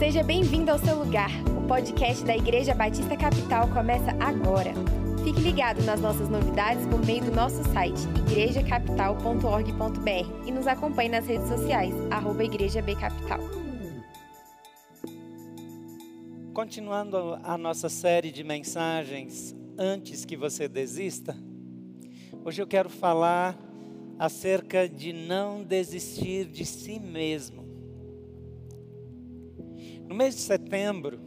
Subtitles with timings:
[0.00, 1.28] Seja bem-vindo ao seu lugar.
[1.54, 4.72] O podcast da Igreja Batista Capital começa agora.
[5.22, 11.26] Fique ligado nas nossas novidades por meio do nosso site igrejacapital.org.br e nos acompanhe nas
[11.26, 13.40] redes sociais, arroba Igreja B Capital.
[16.54, 21.36] Continuando a nossa série de mensagens antes que você desista,
[22.42, 23.54] hoje eu quero falar
[24.18, 27.59] acerca de não desistir de si mesmo.
[30.10, 31.20] No mês de setembro,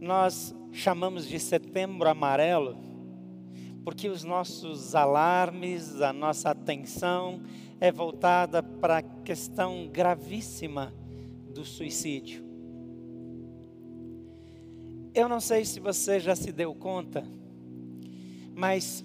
[0.00, 2.76] nós chamamos de setembro amarelo,
[3.82, 7.42] porque os nossos alarmes, a nossa atenção
[7.80, 10.94] é voltada para a questão gravíssima
[11.52, 12.44] do suicídio.
[15.12, 17.24] Eu não sei se você já se deu conta,
[18.54, 19.04] mas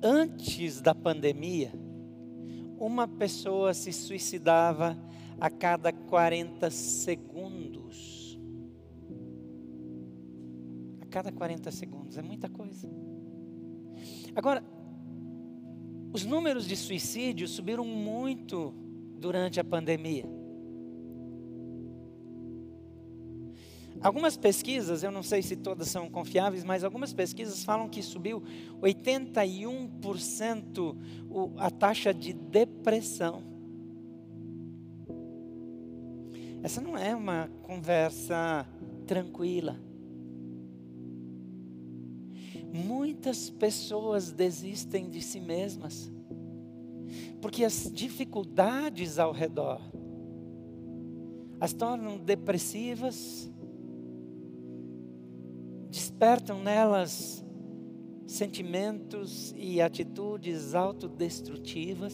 [0.00, 1.72] antes da pandemia,
[2.78, 4.96] uma pessoa se suicidava
[5.40, 8.38] a cada 40 segundos.
[11.00, 12.88] A cada 40 segundos, é muita coisa.
[14.34, 14.64] Agora,
[16.12, 18.72] os números de suicídio subiram muito
[19.18, 20.24] durante a pandemia.
[24.00, 28.42] Algumas pesquisas, eu não sei se todas são confiáveis, mas algumas pesquisas falam que subiu
[28.80, 30.96] 81%
[31.56, 33.55] a taxa de depressão.
[36.66, 38.66] Essa não é uma conversa
[39.06, 39.78] tranquila.
[42.74, 46.10] Muitas pessoas desistem de si mesmas,
[47.40, 49.80] porque as dificuldades ao redor
[51.60, 53.48] as tornam depressivas,
[55.88, 57.44] despertam nelas
[58.26, 62.12] sentimentos e atitudes autodestrutivas.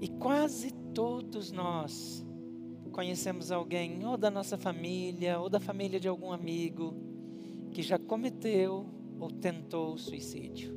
[0.00, 2.24] E quase todos nós
[2.92, 6.94] conhecemos alguém, ou da nossa família, ou da família de algum amigo,
[7.72, 8.86] que já cometeu
[9.18, 10.72] ou tentou suicídio.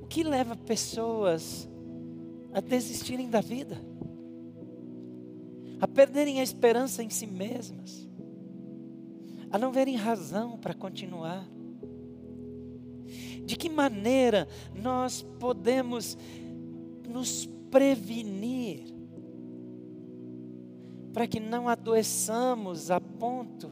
[0.00, 1.68] O que leva pessoas
[2.52, 3.80] a desistirem da vida?
[5.80, 8.08] A perderem a esperança em si mesmas?
[9.50, 11.44] A não verem razão para continuar?
[13.44, 16.16] De que maneira nós podemos
[17.08, 18.84] nos prevenir
[21.12, 23.68] para que não adoeçamos a ponto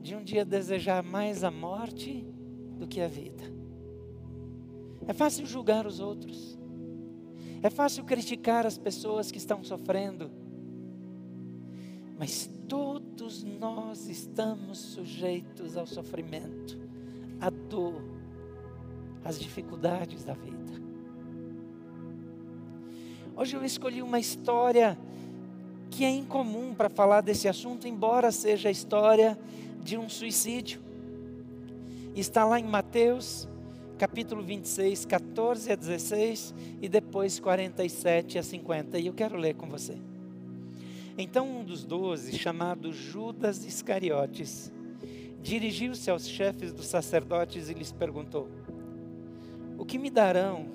[0.00, 2.26] de um dia desejar mais a morte
[2.78, 3.44] do que a vida.
[5.06, 6.58] É fácil julgar os outros.
[7.62, 10.30] É fácil criticar as pessoas que estão sofrendo.
[12.18, 16.78] Mas todos nós estamos sujeitos ao sofrimento,
[17.38, 18.02] à dor,
[19.22, 20.81] às dificuldades da vida.
[23.42, 24.96] Hoje eu escolhi uma história
[25.90, 29.36] que é incomum para falar desse assunto, embora seja a história
[29.82, 30.80] de um suicídio.
[32.14, 33.48] Está lá em Mateus,
[33.98, 39.00] capítulo 26, 14 a 16 e depois 47 a 50.
[39.00, 39.96] E eu quero ler com você.
[41.18, 44.70] Então um dos doze, chamado Judas Iscariotes,
[45.42, 48.48] dirigiu-se aos chefes dos sacerdotes e lhes perguntou:
[49.76, 50.66] O que me darão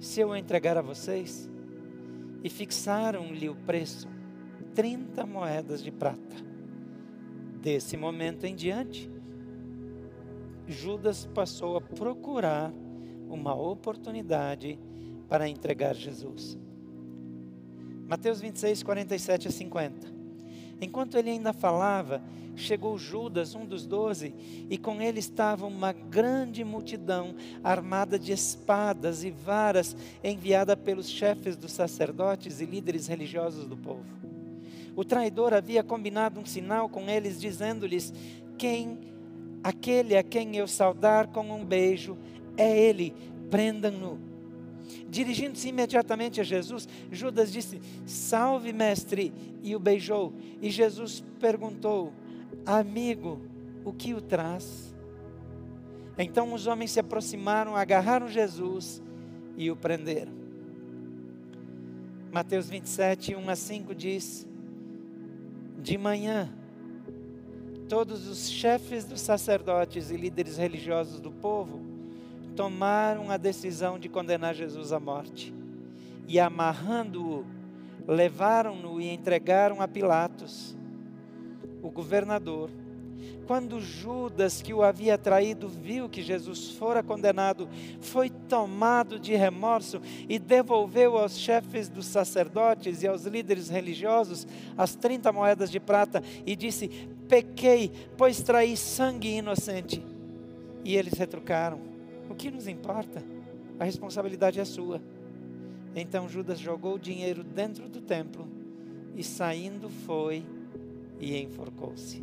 [0.00, 1.50] se eu entregar a vocês?
[2.42, 4.08] E fixaram-lhe o preço,
[4.74, 6.36] 30 moedas de prata.
[7.60, 9.10] Desse momento em diante,
[10.66, 12.72] Judas passou a procurar
[13.28, 14.78] uma oportunidade
[15.28, 16.58] para entregar Jesus.
[18.06, 20.17] Mateus 26, 47 a 50.
[20.80, 22.22] Enquanto ele ainda falava,
[22.54, 24.34] chegou Judas, um dos doze,
[24.68, 31.56] e com ele estava uma grande multidão, armada de espadas e varas, enviada pelos chefes
[31.56, 34.04] dos sacerdotes e líderes religiosos do povo.
[34.94, 38.12] O traidor havia combinado um sinal com eles, dizendo-lhes:
[38.56, 38.98] Quem,
[39.62, 42.18] aquele a quem eu saudar com um beijo,
[42.56, 43.14] é ele,
[43.48, 44.27] prendam-no.
[45.08, 49.32] Dirigindo-se imediatamente a Jesus, Judas disse: Salve, mestre,
[49.62, 50.32] e o beijou.
[50.60, 52.12] E Jesus perguntou:
[52.64, 53.40] Amigo,
[53.84, 54.94] o que o traz?
[56.16, 59.02] Então os homens se aproximaram, agarraram Jesus
[59.56, 60.32] e o prenderam.
[62.32, 64.46] Mateus 27, 1 a 5 diz:
[65.80, 66.52] De manhã,
[67.88, 71.87] todos os chefes dos sacerdotes e líderes religiosos do povo
[72.58, 75.54] tomaram a decisão de condenar Jesus à morte.
[76.26, 77.46] E amarrando-o,
[78.04, 80.76] levaram-no e entregaram a Pilatos,
[81.80, 82.68] o governador,
[83.46, 87.68] Quando Judas, que o havia traído, viu que Jesus fora condenado,
[88.00, 94.46] foi tomado de remorso e devolveu aos chefes dos sacerdotes e aos líderes religiosos
[94.76, 96.88] as 30 moedas de prata e disse:
[97.28, 100.04] Pequei, pois traí sangue inocente.
[100.84, 101.97] E eles retrucaram:
[102.28, 103.22] O que nos importa?
[103.78, 105.00] A responsabilidade é sua.
[105.94, 108.46] Então Judas jogou o dinheiro dentro do templo
[109.14, 110.44] e saindo foi
[111.18, 112.22] e enforcou-se.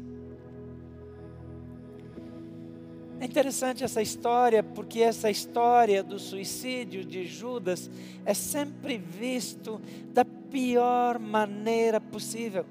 [3.19, 7.89] É interessante essa história, porque essa história do suicídio de Judas
[8.25, 9.81] é sempre visto
[10.13, 12.65] da pior maneira possível.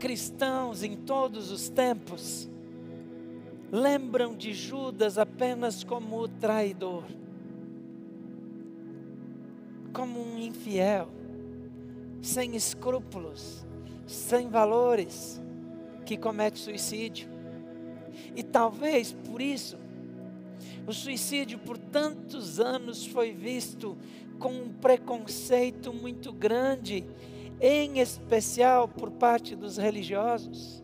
[0.00, 2.50] Cristãos em todos os tempos
[3.76, 7.04] lembram de Judas apenas como traidor,
[9.92, 11.08] como um infiel,
[12.22, 13.66] sem escrúpulos,
[14.06, 15.42] sem valores
[16.06, 17.28] que comete suicídio.
[18.34, 19.76] E talvez por isso,
[20.86, 23.94] o suicídio por tantos anos foi visto
[24.38, 27.04] com um preconceito muito grande,
[27.60, 30.82] em especial por parte dos religiosos.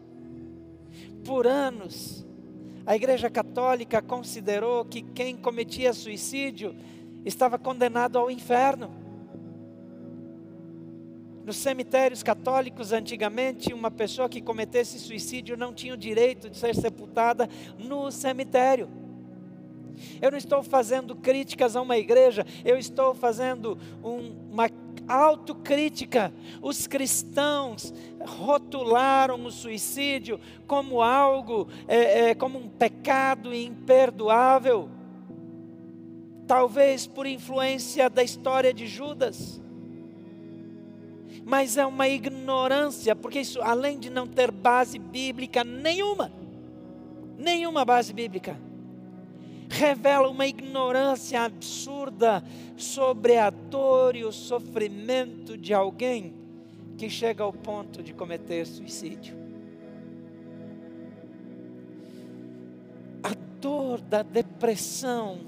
[1.25, 2.27] Por anos,
[2.85, 6.75] a Igreja Católica considerou que quem cometia suicídio
[7.25, 8.91] estava condenado ao inferno.
[11.45, 16.75] Nos cemitérios católicos, antigamente, uma pessoa que cometesse suicídio não tinha o direito de ser
[16.75, 17.49] sepultada
[17.79, 18.89] no cemitério.
[20.21, 24.69] Eu não estou fazendo críticas a uma igreja, eu estou fazendo um, uma
[25.09, 26.33] autocrítica.
[26.61, 34.89] Os cristãos rotularam o suicídio como algo, é, é, como um pecado imperdoável.
[36.47, 39.63] Talvez por influência da história de Judas
[41.45, 46.33] mas é uma ignorância, porque isso, além de não ter base bíblica nenhuma,
[47.37, 48.57] nenhuma base bíblica,
[49.73, 52.45] revela uma ignorância absurda
[52.77, 56.35] sobre a dor e o sofrimento de alguém
[56.99, 59.35] que chega ao ponto de cometer suicídio.
[63.23, 65.41] A dor da depressão,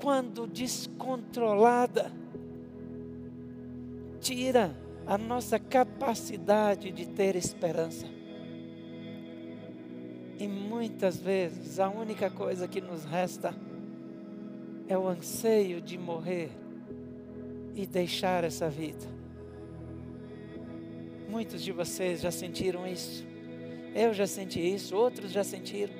[0.00, 2.10] quando descontrolada,
[4.20, 4.76] tira
[5.06, 8.21] a nossa capacidade de ter esperança.
[10.42, 13.54] E muitas vezes a única coisa que nos resta
[14.88, 16.50] é o anseio de morrer
[17.76, 19.06] e deixar essa vida.
[21.28, 23.24] Muitos de vocês já sentiram isso.
[23.94, 25.94] Eu já senti isso, outros já sentiram.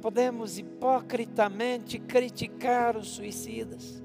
[0.00, 4.02] Podemos hipocritamente criticar os suicidas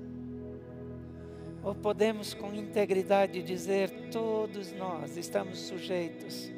[1.64, 6.52] ou podemos com integridade dizer: todos nós estamos sujeitos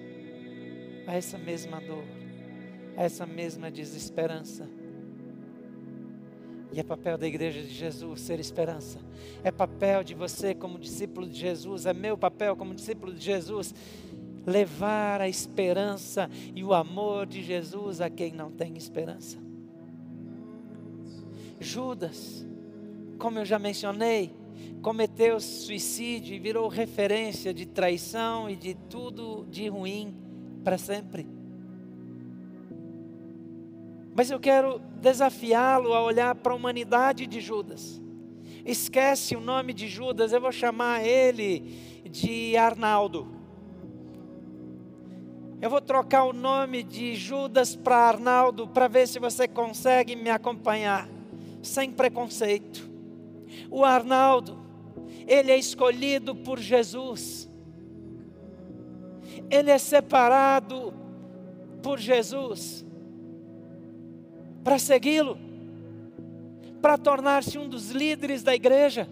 [1.06, 2.04] a essa mesma dor,
[2.96, 4.68] a essa mesma desesperança.
[6.72, 9.00] E é papel da igreja de Jesus ser esperança.
[9.44, 13.76] É papel de você, como discípulo de Jesus, é meu papel como discípulo de Jesus,
[14.46, 19.38] levar a esperança e o amor de Jesus a quem não tem esperança.
[21.60, 22.46] Judas,
[23.20, 24.36] como eu já mencionei,
[24.82, 30.14] cometeu suicídio e virou referência de traição e de tudo de ruim
[30.64, 31.28] para sempre.
[34.16, 38.02] Mas eu quero desafiá-lo a olhar para a humanidade de Judas.
[38.66, 43.28] Esquece o nome de Judas, eu vou chamar ele de Arnaldo.
[45.62, 50.30] Eu vou trocar o nome de Judas para Arnaldo para ver se você consegue me
[50.30, 51.10] acompanhar,
[51.62, 52.90] sem preconceito.
[53.72, 54.64] O Arnaldo
[55.28, 57.50] ele é escolhido por Jesus,
[59.54, 60.94] ele é separado
[61.82, 62.86] por Jesus
[64.64, 65.38] para segui-lo,
[66.82, 69.08] para tornar-se um dos líderes da igreja.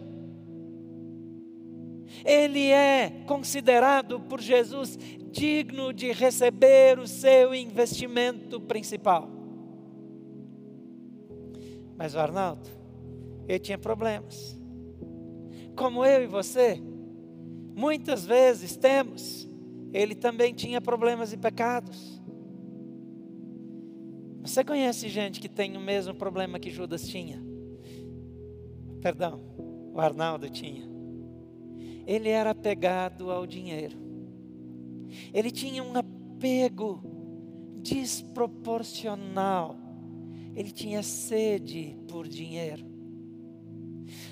[2.24, 4.98] Ele é considerado por Jesus
[5.32, 9.30] digno de receber o seu investimento principal.
[11.98, 12.70] Mas o Arnaldo,
[13.48, 14.62] ele tinha problemas
[15.76, 16.82] como eu e você,
[17.76, 19.48] muitas vezes temos,
[19.94, 22.22] ele também tinha problemas e pecados.
[24.42, 27.44] Você conhece gente que tem o mesmo problema que Judas tinha?
[29.02, 29.42] Perdão,
[29.94, 30.90] o Arnaldo tinha.
[32.08, 33.98] Ele era apegado ao dinheiro.
[35.34, 37.04] Ele tinha um apego
[37.82, 39.76] desproporcional.
[40.56, 42.90] Ele tinha sede por dinheiro.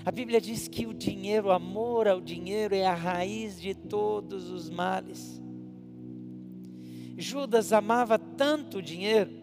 [0.04, 4.50] A Bíblia diz que o dinheiro, o amor ao dinheiro é a raiz de todos
[4.50, 5.39] os males.
[7.20, 9.40] Judas amava tanto dinheiro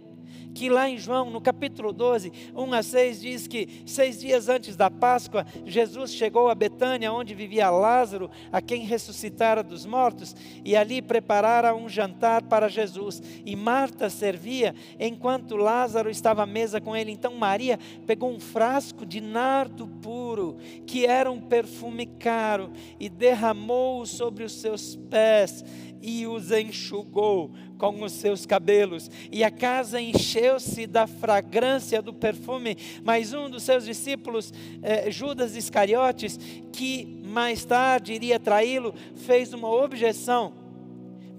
[0.57, 4.75] que lá em João, no capítulo 12, 1 a 6, diz que seis dias antes
[4.75, 10.75] da Páscoa, Jesus chegou a Betânia, onde vivia Lázaro, a quem ressuscitara dos mortos, e
[10.75, 13.23] ali preparara um jantar para Jesus.
[13.45, 17.13] E Marta servia enquanto Lázaro estava à mesa com ele.
[17.13, 20.57] Então Maria pegou um frasco de nardo puro,
[20.87, 25.63] que era um perfume caro, e derramou-o sobre os seus pés
[26.03, 32.77] e os enxugou com os seus cabelos, e a casa encheu-se da fragrância do perfume.
[33.05, 36.39] Mas um dos seus discípulos, eh, Judas Iscariotes,
[36.73, 40.53] que mais tarde iria traí-lo, fez uma objeção,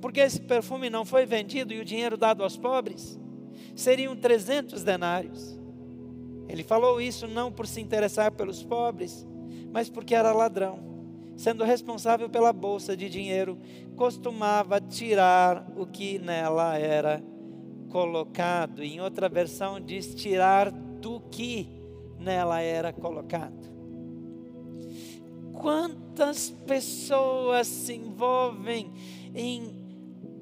[0.02, 3.20] porque esse perfume não foi vendido e o dinheiro dado aos pobres
[3.76, 5.60] seriam 300 denários.
[6.50, 9.28] Ele falou isso não por se interessar pelos pobres,
[9.72, 10.97] mas porque era ladrão
[11.38, 13.58] sendo responsável pela bolsa de dinheiro,
[13.96, 17.24] costumava tirar o que nela era
[17.90, 18.84] colocado.
[18.84, 21.70] Em outra versão, diz tirar do que
[22.20, 23.72] nela era colocado.
[25.54, 28.92] Quantas pessoas se envolvem
[29.34, 29.72] em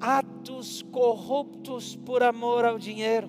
[0.00, 3.28] atos corruptos por amor ao dinheiro?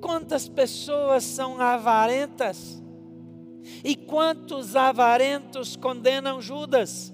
[0.00, 2.85] Quantas pessoas são avarentas?
[3.84, 7.12] E quantos avarentos condenam Judas?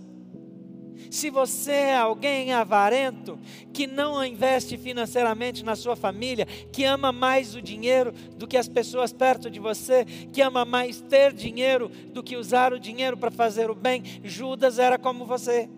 [1.10, 3.38] Se você é alguém avarento,
[3.72, 8.68] que não investe financeiramente na sua família, que ama mais o dinheiro do que as
[8.68, 13.30] pessoas perto de você, que ama mais ter dinheiro do que usar o dinheiro para
[13.30, 15.68] fazer o bem, Judas era como você.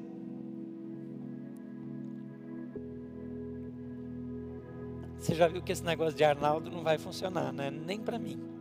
[5.18, 7.70] Você já viu que esse negócio de Arnaldo não vai funcionar, né?
[7.70, 8.53] Nem para mim.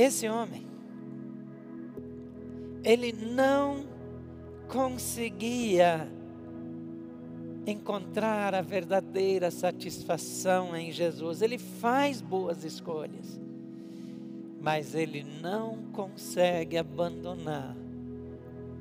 [0.00, 0.66] Esse homem,
[2.82, 3.84] ele não
[4.66, 6.10] conseguia
[7.66, 11.42] encontrar a verdadeira satisfação em Jesus.
[11.42, 13.38] Ele faz boas escolhas,
[14.58, 17.76] mas ele não consegue abandonar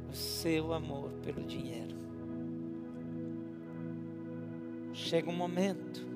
[0.10, 1.98] o seu amor pelo dinheiro.
[4.94, 6.09] Chega um momento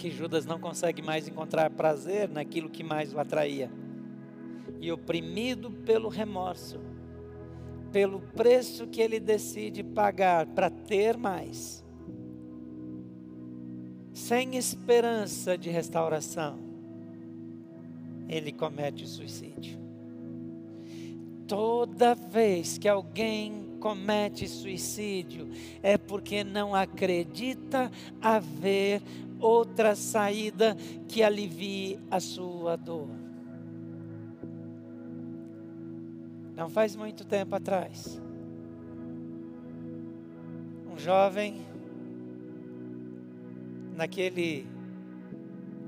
[0.00, 3.70] que Judas não consegue mais encontrar prazer naquilo que mais o atraía.
[4.80, 6.80] E oprimido pelo remorso,
[7.92, 11.84] pelo preço que ele decide pagar para ter mais,
[14.14, 16.58] sem esperança de restauração,
[18.26, 19.78] ele comete suicídio.
[21.46, 25.50] Toda vez que alguém comete suicídio,
[25.82, 27.90] é porque não acredita
[28.22, 29.02] haver
[29.40, 30.76] outra saída
[31.08, 33.08] que alivie a sua dor.
[36.54, 38.20] Não faz muito tempo atrás,
[40.92, 41.62] um jovem,
[43.96, 44.66] naquele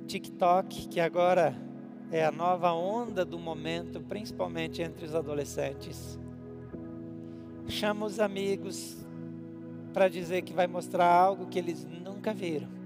[0.07, 1.55] TikTok, que agora
[2.11, 6.19] é a nova onda do momento, principalmente entre os adolescentes,
[7.69, 9.07] chama os amigos
[9.93, 12.82] para dizer que vai mostrar algo que eles nunca viram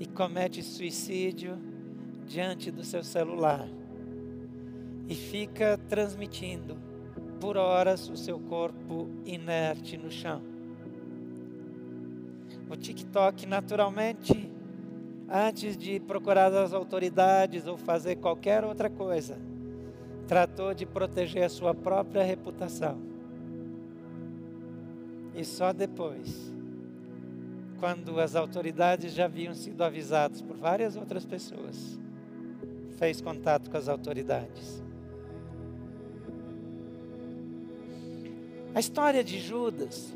[0.00, 1.58] e comete suicídio
[2.26, 3.68] diante do seu celular
[5.06, 6.78] e fica transmitindo
[7.38, 10.42] por horas o seu corpo inerte no chão.
[12.70, 14.50] O TikTok, naturalmente,
[15.28, 19.36] antes de procurar as autoridades ou fazer qualquer outra coisa,
[20.26, 22.98] tratou de proteger a sua própria reputação.
[25.34, 26.54] E só depois
[27.80, 31.98] quando as autoridades já haviam sido avisadas por várias outras pessoas,
[32.98, 34.82] fez contato com as autoridades.
[38.74, 40.14] A história de Judas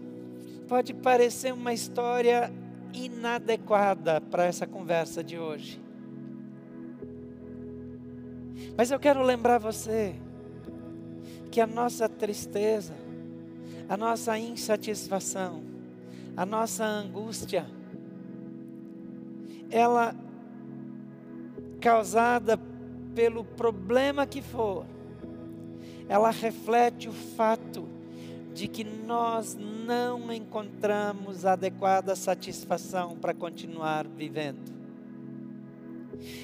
[0.68, 2.52] pode parecer uma história
[2.92, 5.80] inadequada para essa conversa de hoje.
[8.76, 10.14] Mas eu quero lembrar você
[11.50, 12.94] que a nossa tristeza,
[13.88, 15.73] a nossa insatisfação,
[16.36, 17.66] a nossa angústia,
[19.70, 20.14] ela
[21.80, 22.58] causada
[23.14, 24.86] pelo problema que for,
[26.08, 27.88] ela reflete o fato
[28.52, 34.72] de que nós não encontramos adequada satisfação para continuar vivendo.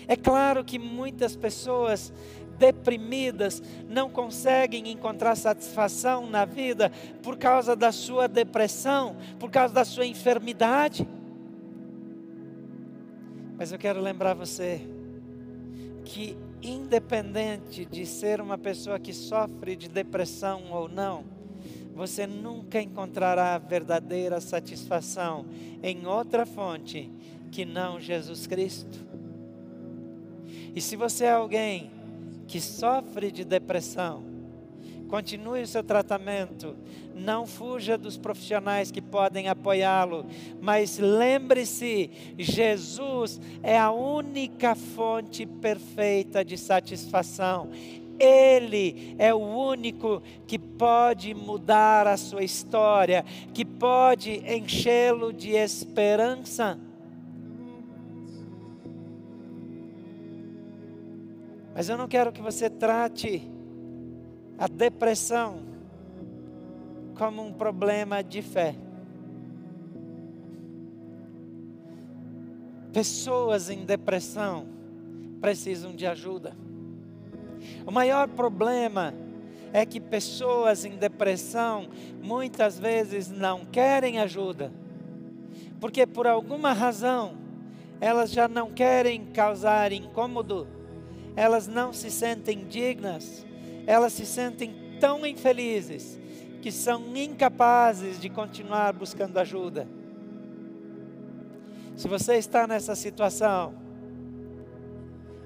[0.07, 2.13] É claro que muitas pessoas
[2.61, 9.85] deprimidas não conseguem encontrar satisfação na vida por causa da sua depressão, por causa da
[9.85, 11.09] sua enfermidade.
[13.57, 14.83] Mas eu quero lembrar você
[16.05, 21.25] que, independente de ser uma pessoa que sofre de depressão ou não,
[21.95, 25.47] você nunca encontrará verdadeira satisfação
[25.83, 27.11] em outra fonte
[27.51, 29.07] que não Jesus Cristo.
[30.75, 31.91] E se você é alguém
[32.51, 34.25] que sofre de depressão,
[35.09, 36.75] continue o seu tratamento,
[37.15, 40.27] não fuja dos profissionais que podem apoiá-lo,
[40.61, 47.71] mas lembre-se: Jesus é a única fonte perfeita de satisfação.
[48.19, 56.77] Ele é o único que pode mudar a sua história, que pode enchê-lo de esperança.
[61.75, 63.43] Mas eu não quero que você trate
[64.59, 65.63] a depressão
[67.17, 68.75] como um problema de fé.
[72.93, 74.67] Pessoas em depressão
[75.41, 76.57] precisam de ajuda.
[77.87, 79.15] O maior problema
[79.73, 81.89] é que pessoas em depressão
[82.21, 84.73] muitas vezes não querem ajuda,
[85.79, 87.35] porque por alguma razão
[88.01, 90.67] elas já não querem causar incômodo
[91.37, 93.47] elas não se sentem dignas,
[93.87, 96.21] elas se sentem tão infelizes
[96.61, 99.89] que são incapazes de continuar buscando ajuda.
[101.97, 103.75] Se você está nessa situação,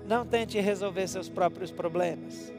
[0.06, 2.52] não tente resolver seus próprios problemas.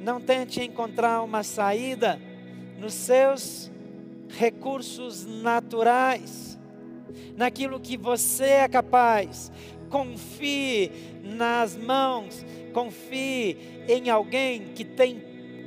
[0.00, 2.20] Não tente encontrar uma saída
[2.78, 3.72] nos seus
[4.28, 6.58] recursos naturais,
[7.36, 9.50] naquilo que você é capaz,
[9.94, 10.90] confie
[11.22, 15.22] nas mãos, confie em alguém que tem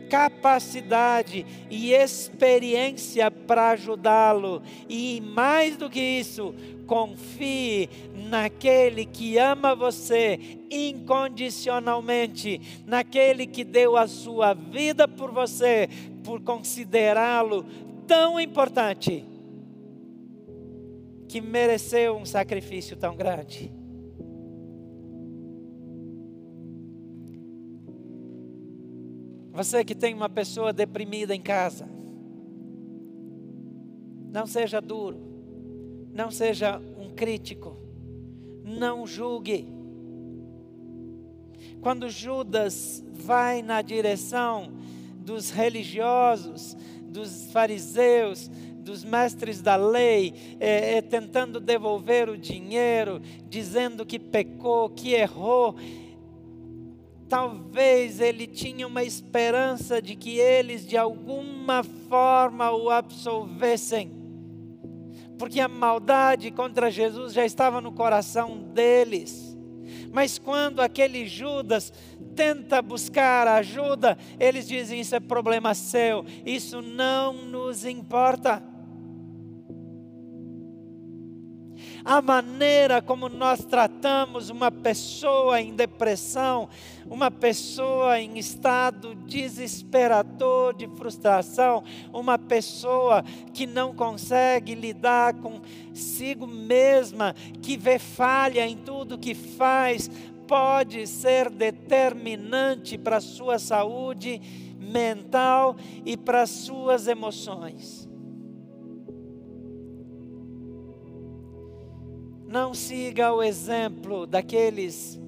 [0.10, 4.62] capacidade e experiência para ajudá-lo.
[4.90, 6.54] E mais do que isso,
[6.86, 7.90] confie
[8.30, 10.38] naquele que ama você
[10.70, 15.88] incondicionalmente, naquele que deu a sua vida por você,
[16.26, 17.66] por considerá-lo
[18.06, 19.24] tão importante,
[21.30, 23.77] que mereceu um sacrifício tão grande.
[29.58, 31.90] Você que tem uma pessoa deprimida em casa,
[34.32, 35.18] não seja duro,
[36.14, 37.76] não seja um crítico,
[38.64, 39.68] não julgue.
[41.82, 44.74] Quando Judas vai na direção
[45.26, 54.06] dos religiosos, dos fariseus, dos mestres da lei, é, é, tentando devolver o dinheiro, dizendo
[54.06, 55.76] que pecou, que errou,
[57.30, 64.12] Talvez ele tinha uma esperança de que eles de alguma forma o absolvessem,
[65.38, 69.58] porque a maldade contra Jesus já estava no coração deles.
[70.12, 71.92] Mas quando aquele Judas
[72.36, 78.64] tenta buscar ajuda, eles dizem: Isso é problema seu, isso não nos importa.
[82.04, 86.70] A maneira como nós tratamos uma pessoa em depressão,
[87.10, 91.84] uma pessoa em estado desesperador de frustração,
[92.14, 100.10] uma pessoa que não consegue lidar consigo mesma, que vê falha em tudo que faz,
[100.48, 104.42] pode ser determinante para a sua saúde
[104.80, 108.08] mental e para as suas emoções.
[112.48, 115.20] Não siga o exemplo daqueles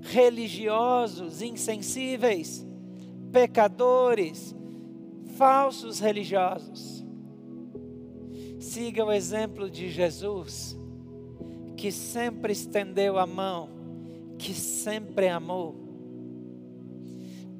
[0.00, 2.66] religiosos insensíveis,
[3.30, 4.56] pecadores,
[5.36, 7.06] falsos religiosos.
[8.58, 10.76] Siga o exemplo de Jesus,
[11.76, 13.70] que sempre estendeu a mão,
[14.36, 15.76] que sempre amou.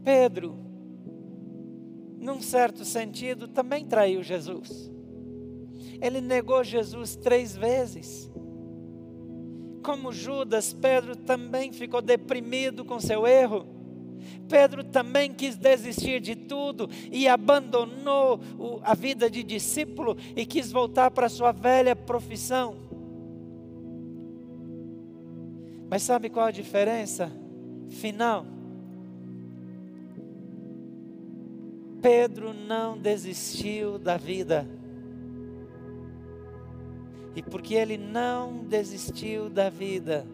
[0.03, 0.57] Pedro,
[2.19, 4.91] num certo sentido, também traiu Jesus.
[6.03, 8.29] Ele negou Jesus três vezes
[9.79, 13.67] como Judas, Pedro também ficou deprimido com seu erro.
[14.49, 18.41] Pedro também quis desistir de tudo e abandonou
[18.83, 22.77] a vida de discípulo e quis voltar para sua velha profissão.
[25.91, 27.33] Mas sabe qual a diferença
[27.88, 28.45] final?
[32.01, 34.78] Pedro não desistiu da vida.
[37.35, 40.27] E porque ele não desistiu da vida,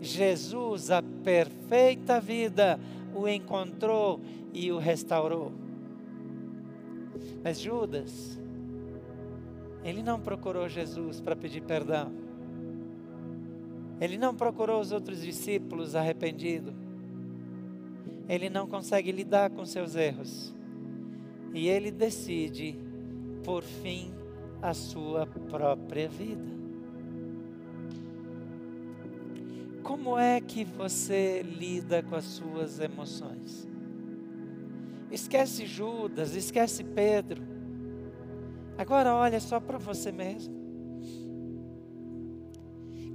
[0.00, 2.78] Jesus, a perfeita vida,
[3.14, 4.20] o encontrou
[4.52, 5.52] e o restaurou.
[7.42, 8.38] Mas Judas,
[9.84, 12.12] ele não procurou Jesus para pedir perdão.
[14.00, 16.74] Ele não procurou os outros discípulos arrependidos.
[18.28, 20.54] Ele não consegue lidar com seus erros.
[21.54, 22.76] E ele decide,
[23.44, 24.12] por fim,
[24.62, 26.56] a sua própria vida.
[29.82, 33.68] Como é que você lida com as suas emoções?
[35.10, 37.42] Esquece Judas, esquece Pedro.
[38.76, 40.54] Agora olha só para você mesmo.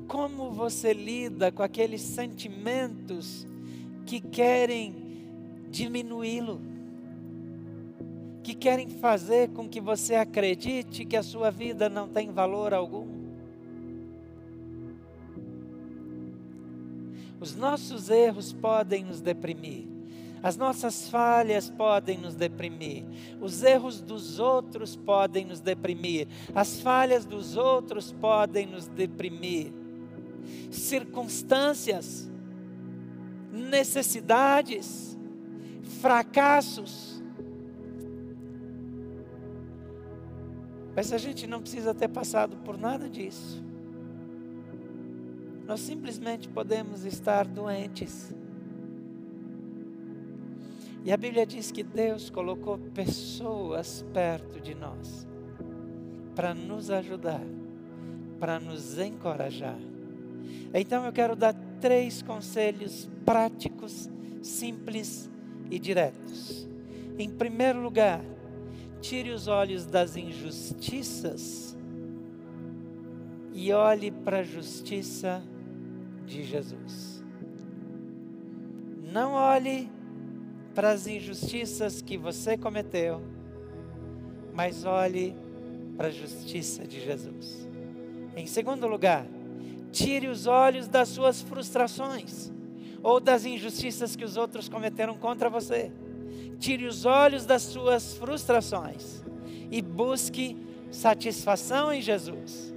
[0.08, 3.46] Como você lida com aqueles sentimentos
[4.06, 4.96] que querem
[5.70, 6.71] diminuí-lo?
[8.44, 13.22] Que querem fazer com que você acredite que a sua vida não tem valor algum?
[17.40, 19.88] Os nossos erros podem nos deprimir.
[20.44, 23.04] As nossas falhas podem nos deprimir.
[23.40, 26.28] Os erros dos outros podem nos deprimir.
[26.54, 29.72] As falhas dos outros podem nos deprimir.
[30.72, 32.30] Circunstâncias,
[33.52, 35.18] necessidades,
[36.00, 37.11] fracassos.
[40.96, 43.64] Mas a gente não precisa ter passado por nada disso
[45.72, 48.36] nós simplesmente podemos estar doentes.
[51.06, 55.26] E a Bíblia diz que Deus colocou pessoas perto de nós
[56.36, 57.40] para nos ajudar,
[58.38, 59.80] para nos encorajar.
[60.74, 64.10] Então eu quero dar três conselhos práticos,
[64.42, 65.32] simples
[65.70, 66.68] e diretos.
[67.18, 68.22] Em primeiro lugar,
[69.02, 71.76] tire os olhos das injustiças
[73.52, 75.44] e olhe para a justiça
[76.26, 77.24] de Jesus.
[79.12, 79.92] Não olhe
[80.74, 83.22] para as injustiças que você cometeu,
[84.54, 85.36] mas olhe
[85.98, 87.68] para a justiça de Jesus.
[88.36, 89.26] Em segundo lugar,
[89.92, 92.52] tire os olhos das suas frustrações
[93.04, 95.92] ou das injustiças que os outros cometeram contra você.
[96.62, 99.24] Tire os olhos das suas frustrações
[99.72, 100.56] e busque
[100.92, 102.72] satisfação em Jesus.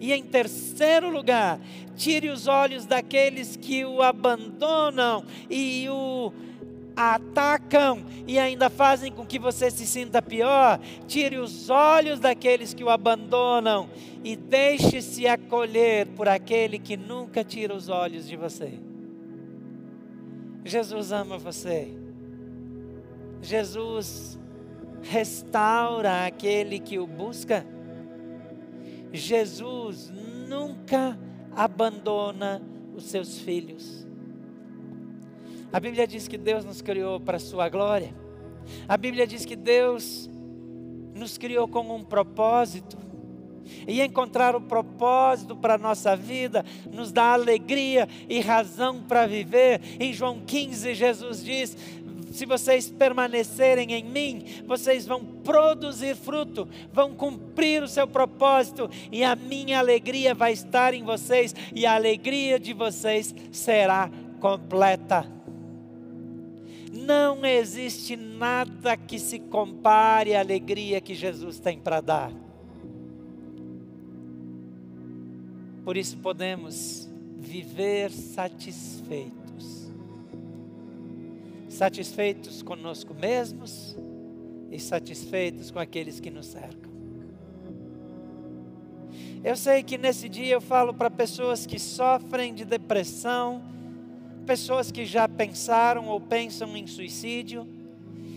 [0.00, 1.60] E em terceiro lugar,
[1.94, 6.32] tire os olhos daqueles que o abandonam e o
[6.96, 10.80] atacam e ainda fazem com que você se sinta pior.
[11.06, 13.88] Tire os olhos daqueles que o abandonam
[14.24, 18.80] e deixe-se acolher por aquele que nunca tira os olhos de você.
[20.64, 22.05] Jesus ama você.
[23.46, 24.36] Jesus
[25.02, 27.64] restaura aquele que o busca.
[29.12, 30.12] Jesus
[30.48, 31.16] nunca
[31.54, 32.60] abandona
[32.96, 34.04] os seus filhos.
[35.72, 38.12] A Bíblia diz que Deus nos criou para a sua glória.
[38.88, 40.28] A Bíblia diz que Deus
[41.14, 43.06] nos criou com um propósito.
[43.86, 49.80] E encontrar o propósito para a nossa vida nos dá alegria e razão para viver.
[49.98, 51.76] Em João 15, Jesus diz:
[52.36, 59.24] se vocês permanecerem em mim, vocês vão produzir fruto, vão cumprir o seu propósito, e
[59.24, 65.26] a minha alegria vai estar em vocês, e a alegria de vocês será completa.
[66.92, 72.32] Não existe nada que se compare à alegria que Jesus tem para dar.
[75.84, 79.45] Por isso podemos viver satisfeitos
[81.76, 83.96] satisfeitos conosco mesmos
[84.70, 86.90] e satisfeitos com aqueles que nos cercam.
[89.44, 93.62] Eu sei que nesse dia eu falo para pessoas que sofrem de depressão,
[94.46, 97.68] pessoas que já pensaram ou pensam em suicídio,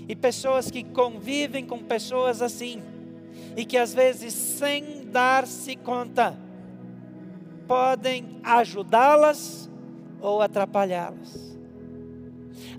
[0.08, 2.82] e pessoas que convivem com pessoas assim,
[3.56, 6.38] e que às vezes, sem dar-se conta,
[7.68, 9.70] podem ajudá-las
[10.20, 11.49] ou atrapalhá-las.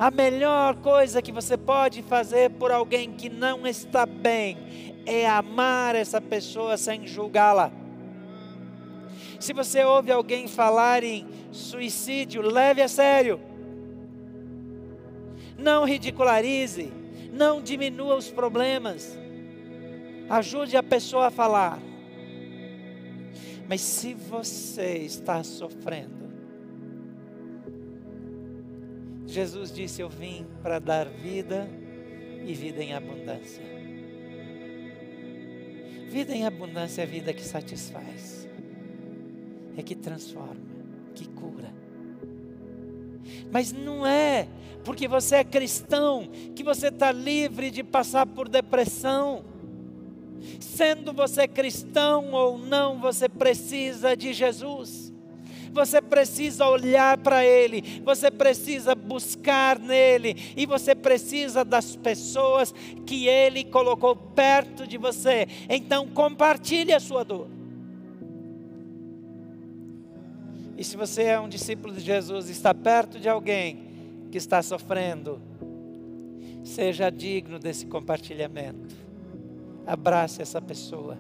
[0.00, 4.56] A melhor coisa que você pode fazer por alguém que não está bem
[5.04, 7.70] é amar essa pessoa sem julgá-la.
[9.38, 13.38] Se você ouve alguém falar em suicídio, leve a sério.
[15.58, 16.90] Não ridicularize,
[17.30, 19.18] não diminua os problemas.
[20.30, 21.78] Ajude a pessoa a falar.
[23.68, 26.19] Mas se você está sofrendo,
[29.30, 31.68] Jesus disse: Eu vim para dar vida
[32.44, 33.62] e vida em abundância.
[36.08, 38.48] Vida em abundância é a vida que satisfaz,
[39.76, 40.60] é que transforma,
[41.14, 41.72] que cura.
[43.52, 44.48] Mas não é
[44.84, 49.44] porque você é cristão que você está livre de passar por depressão.
[50.58, 55.09] Sendo você cristão ou não, você precisa de Jesus.
[55.72, 62.74] Você precisa olhar para Ele, você precisa buscar nele, e você precisa das pessoas
[63.06, 65.46] que Ele colocou perto de você.
[65.68, 67.48] Então, compartilhe a sua dor.
[70.76, 73.90] E se você é um discípulo de Jesus, está perto de alguém
[74.30, 75.38] que está sofrendo,
[76.64, 78.96] seja digno desse compartilhamento.
[79.86, 81.18] Abrace essa pessoa,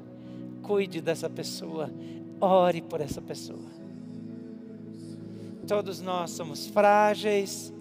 [0.62, 1.90] cuide dessa pessoa,
[2.40, 3.79] ore por essa pessoa.
[5.70, 7.72] Todos nós somos frágeis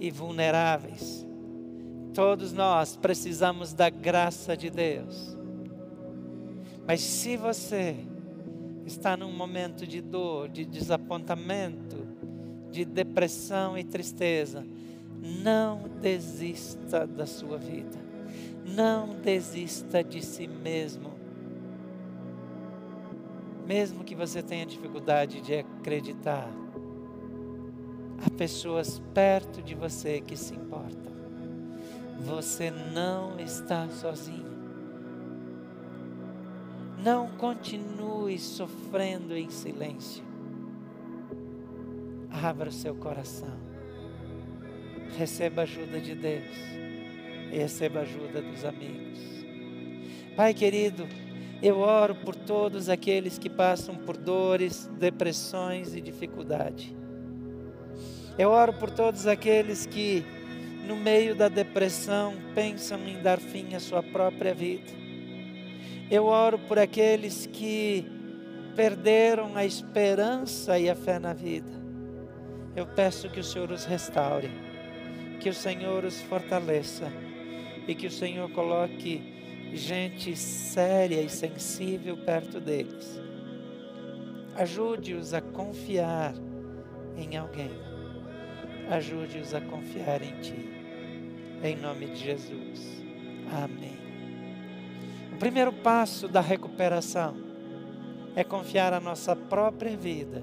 [0.00, 1.26] e vulneráveis.
[2.14, 5.36] Todos nós precisamos da graça de Deus.
[6.86, 7.96] Mas se você
[8.86, 12.08] está num momento de dor, de desapontamento,
[12.70, 14.66] de depressão e tristeza,
[15.20, 17.98] não desista da sua vida.
[18.64, 21.12] Não desista de si mesmo.
[23.66, 26.63] Mesmo que você tenha dificuldade de acreditar,
[28.24, 31.14] há pessoas perto de você que se importam.
[32.20, 34.54] Você não está sozinho.
[37.02, 40.34] Não continue sofrendo em silêncio
[42.42, 43.56] abra o seu coração.
[45.16, 46.56] Receba a ajuda de Deus.
[47.52, 49.18] E receba a ajuda dos amigos.
[50.36, 51.06] Pai querido,
[51.62, 56.96] eu oro por todos aqueles que passam por dores, depressões e dificuldade.
[58.36, 60.24] Eu oro por todos aqueles que,
[60.86, 64.90] no meio da depressão, pensam em dar fim à sua própria vida.
[66.10, 68.04] Eu oro por aqueles que
[68.74, 71.70] perderam a esperança e a fé na vida.
[72.74, 74.50] Eu peço que o Senhor os restaure,
[75.38, 77.12] que o Senhor os fortaleça
[77.86, 79.22] e que o Senhor coloque
[79.72, 83.20] gente séria e sensível perto deles.
[84.56, 86.34] Ajude-os a confiar
[87.16, 87.93] em alguém.
[88.90, 90.68] Ajude-os a confiar em Ti.
[91.62, 93.02] Em nome de Jesus.
[93.50, 93.98] Amém.
[95.32, 97.34] O primeiro passo da recuperação
[98.36, 100.42] é confiar a nossa própria vida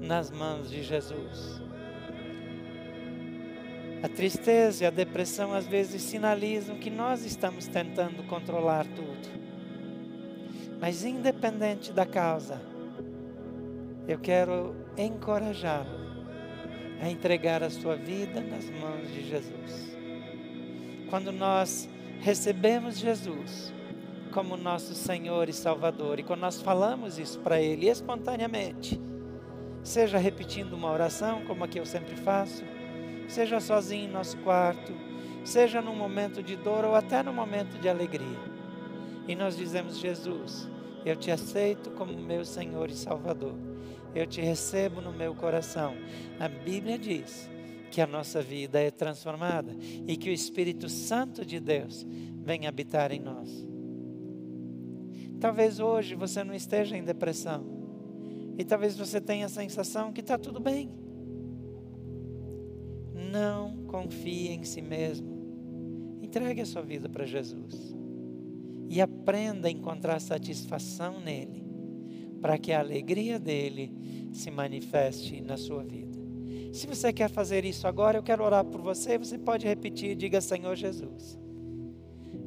[0.00, 1.60] nas mãos de Jesus.
[4.02, 9.44] A tristeza e a depressão às vezes sinalizam que nós estamos tentando controlar tudo.
[10.78, 12.60] Mas independente da causa,
[14.06, 16.03] eu quero encorajá-lo
[17.04, 19.94] a entregar a sua vida nas mãos de Jesus.
[21.10, 21.86] Quando nós
[22.20, 23.74] recebemos Jesus
[24.32, 28.98] como nosso Senhor e Salvador, e quando nós falamos isso para Ele espontaneamente,
[29.82, 32.64] seja repetindo uma oração, como a que eu sempre faço,
[33.28, 34.94] seja sozinho em nosso quarto,
[35.44, 38.40] seja num momento de dor ou até num momento de alegria.
[39.28, 40.70] E nós dizemos: Jesus,
[41.04, 43.73] eu te aceito como meu Senhor e Salvador.
[44.14, 45.94] Eu te recebo no meu coração.
[46.38, 47.50] A Bíblia diz
[47.90, 49.74] que a nossa vida é transformada
[50.06, 52.06] e que o Espírito Santo de Deus
[52.42, 53.66] vem habitar em nós.
[55.40, 57.74] Talvez hoje você não esteja em depressão.
[58.56, 60.90] E talvez você tenha a sensação que está tudo bem.
[63.32, 66.18] Não confie em si mesmo.
[66.22, 67.94] Entregue a sua vida para Jesus.
[68.88, 71.63] E aprenda a encontrar satisfação nele,
[72.44, 73.90] para que a alegria dele
[74.30, 76.18] se manifeste na sua vida.
[76.74, 79.16] Se você quer fazer isso agora, eu quero orar por você.
[79.16, 81.38] Você pode repetir: diga, Senhor Jesus.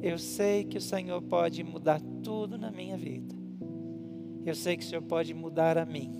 [0.00, 3.34] Eu sei que o Senhor pode mudar tudo na minha vida.
[4.46, 6.12] Eu sei que o Senhor pode mudar a mim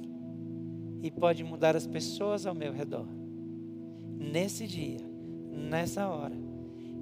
[1.00, 3.06] e pode mudar as pessoas ao meu redor.
[4.18, 4.98] Nesse dia,
[5.52, 6.34] nessa hora,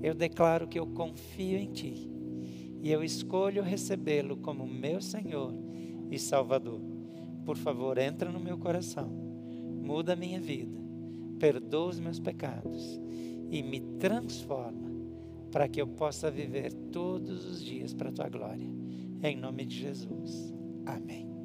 [0.02, 2.10] eu declaro que eu confio em Ti
[2.82, 5.65] e eu escolho recebê-lo como meu Senhor
[6.10, 6.80] e Salvador.
[7.44, 10.78] Por favor, entra no meu coração, muda a minha vida,
[11.38, 13.00] perdoa os meus pecados
[13.50, 14.90] e me transforma
[15.50, 18.68] para que eu possa viver todos os dias para a Tua glória.
[19.22, 20.54] Em nome de Jesus.
[20.84, 21.35] Amém.